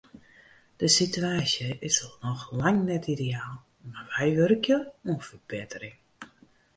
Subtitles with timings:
[0.77, 3.57] De situaasje is noch lang net ideaal,
[3.91, 4.77] mar wy wurkje
[5.07, 5.95] oan ferbettering.